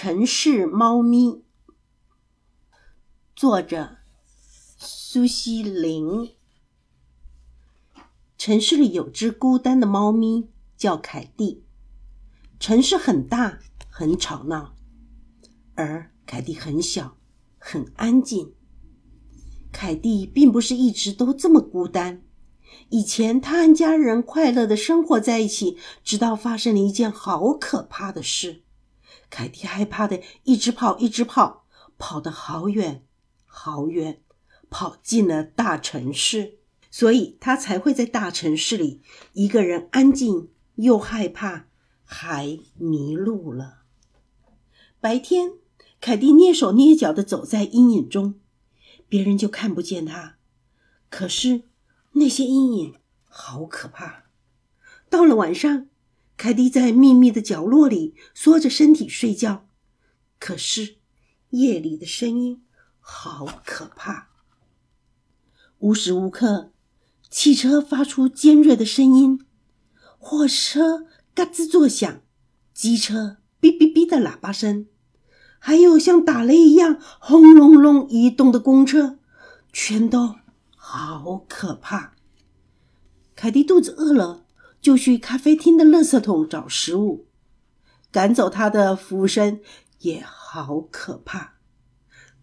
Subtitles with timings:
[0.00, 1.42] 城市猫咪，
[3.34, 3.96] 作者
[4.76, 6.36] 苏西林。
[8.36, 11.64] 城市里有只孤单的猫咪，叫凯蒂。
[12.60, 13.58] 城市很大，
[13.90, 14.76] 很吵闹，
[15.74, 17.16] 而凯蒂很小，
[17.58, 18.54] 很安静。
[19.72, 22.22] 凯蒂并不是一直都这么孤单。
[22.90, 28.62] 以前，他和家人快乐的生活在一起，直到发生了一件好可怕的事。
[29.30, 31.64] 凯蒂害怕的一直跑，一直跑，
[31.98, 33.04] 跑得好远
[33.46, 34.22] 好远，
[34.70, 36.58] 跑进了大城市，
[36.90, 41.66] 所以他才会在大城市里一个人安静又害怕，
[42.04, 43.82] 还迷路了。
[45.00, 45.52] 白天，
[46.00, 48.40] 凯蒂蹑手蹑脚的走在阴影中，
[49.08, 50.36] 别人就看不见他。
[51.08, 51.64] 可是。
[52.12, 52.94] 那些阴影
[53.28, 54.24] 好可怕。
[55.08, 55.86] 到了晚上，
[56.38, 59.66] 凯蒂在秘密的角落里缩着身体睡觉。
[60.38, 60.98] 可是
[61.50, 62.62] 夜里的声音
[63.00, 64.28] 好可怕，
[65.78, 66.70] 无时无刻，
[67.28, 69.44] 汽车发出尖锐的声音，
[70.16, 72.22] 货车嘎吱作响，
[72.72, 74.86] 机车哔哔哔的喇叭声，
[75.58, 79.18] 还有像打雷一样轰隆隆移动的公车，
[79.72, 80.36] 全都。
[80.76, 82.14] 好可怕！
[83.34, 84.46] 凯蒂肚子饿了，
[84.80, 87.26] 就去咖啡厅的垃圾桶找食物。
[88.10, 89.60] 赶走他的服务生
[90.00, 91.58] 也好可怕。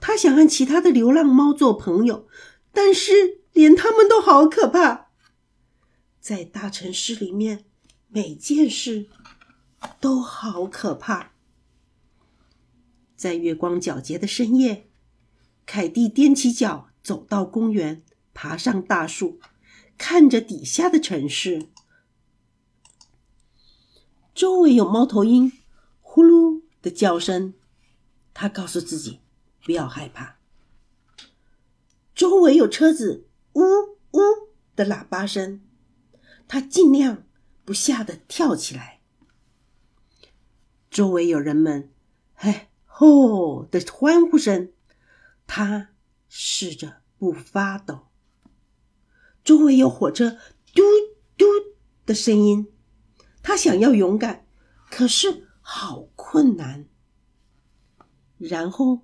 [0.00, 2.26] 他想和其他的流浪猫做朋友，
[2.72, 5.08] 但是连他们都好可怕。
[6.20, 7.64] 在大城市里面，
[8.08, 9.06] 每件事
[10.00, 11.32] 都好可怕。
[13.14, 14.88] 在月光皎洁的深夜，
[15.64, 18.02] 凯蒂踮起脚走到公园。
[18.34, 19.38] 爬上大树，
[19.98, 21.68] 看着底下的城市，
[24.34, 25.52] 周围有猫头鹰
[26.00, 27.54] 呼噜的叫声。
[28.34, 29.20] 他告诉自己
[29.62, 30.38] 不要害怕。
[32.14, 33.60] 周围有车子呜
[34.12, 34.20] 呜
[34.74, 35.60] 的喇叭声，
[36.48, 37.24] 他尽量
[37.64, 39.00] 不吓得跳起来。
[40.90, 41.90] 周围有人们
[42.34, 44.72] 嘿吼的欢呼声，
[45.46, 45.90] 他
[46.28, 48.08] 试着不发抖。
[49.44, 50.38] 周围有火车
[50.72, 50.82] 嘟
[51.36, 51.44] 嘟
[52.06, 52.71] 的声音，
[53.42, 54.46] 他想要勇敢，
[54.90, 56.86] 可是好困难。
[58.38, 59.00] 然后，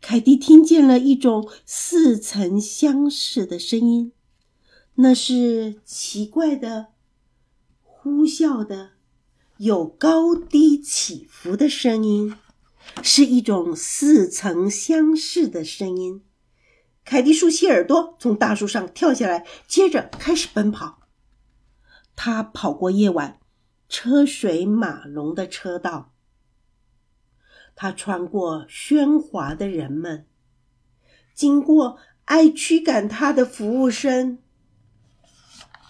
[0.00, 4.12] 凯蒂听见了一种似曾相识的声音，
[4.96, 6.88] 那是奇怪的、
[7.82, 8.92] 呼啸的、
[9.58, 12.36] 有高低起伏的声音，
[13.02, 16.24] 是一种似曾相识的声音。
[17.04, 21.00] 凯蒂竖起耳朵，从大树上跳下来，接着开始奔跑。
[22.14, 23.40] 他跑过夜晚
[23.94, 26.14] 车水马龙的车道，
[27.74, 30.26] 他穿过喧哗的人们，
[31.34, 34.38] 经过爱驱赶他的服务生，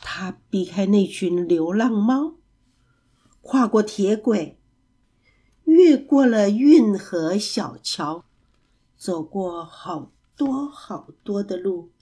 [0.02, 2.34] 他避开那群流浪猫，
[3.40, 4.58] 跨过铁轨，
[5.62, 8.24] 越过了运河小桥，
[8.96, 10.10] 走过好。
[10.34, 11.92] 多好多的路，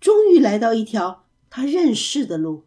[0.00, 2.64] 终于来到一条他认识的路。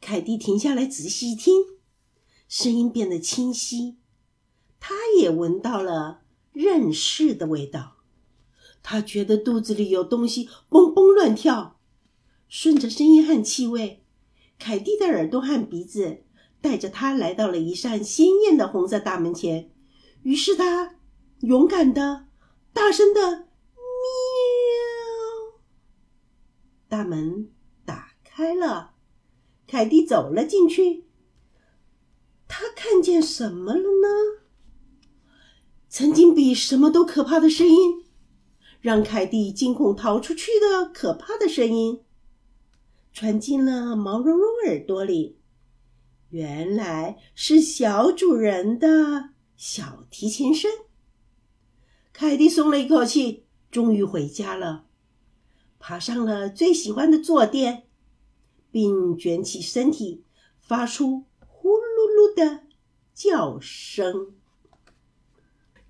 [0.00, 1.54] 凯蒂停下来仔细一听，
[2.48, 3.98] 声音变得清晰，
[4.80, 6.22] 他也闻到了
[6.52, 7.96] 认识的味道。
[8.82, 11.78] 他觉得肚子里有东西蹦蹦乱跳。
[12.48, 14.02] 顺着声音和气味，
[14.58, 16.24] 凯蒂的耳朵和鼻子
[16.62, 19.70] 带着他来到了一扇鲜艳的红色大门前。
[20.22, 20.94] 于是他
[21.40, 22.28] 勇敢的、
[22.72, 23.46] 大声的喵。
[26.88, 27.50] 大门
[27.84, 28.94] 打开了，
[29.68, 31.04] 凯蒂走了进去。
[32.48, 34.40] 他看见什么了呢？
[35.90, 38.04] 曾经比什么都可怕的声音，
[38.80, 42.02] 让凯蒂惊恐逃出去的可怕的声音，
[43.12, 45.36] 传进了毛茸茸耳朵里。
[46.30, 50.70] 原来是小主人的小提琴声。
[52.12, 54.86] 凯蒂松了一口气，终于回家了。
[55.78, 57.87] 爬上了最喜欢的坐垫，
[58.70, 60.24] 并卷起身体，
[60.58, 62.64] 发出呼噜噜的
[63.14, 64.34] 叫声。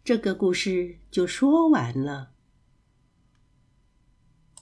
[0.05, 2.31] 这个故事就说完了。